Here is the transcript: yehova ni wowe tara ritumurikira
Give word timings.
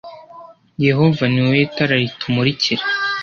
yehova 0.85 1.23
ni 1.29 1.39
wowe 1.45 1.61
tara 1.75 1.95
ritumurikira 2.01 2.83